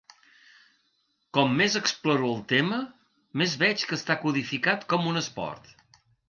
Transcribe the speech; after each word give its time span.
Com 1.37 1.51
més 1.59 1.75
exploro 1.79 2.31
el 2.37 2.41
tema, 2.53 2.79
més 3.43 3.53
veig 3.65 3.85
que 3.91 3.99
està 3.99 4.17
codificat 4.25 4.89
com 4.95 5.07
un 5.13 5.23
esport. 5.23 5.71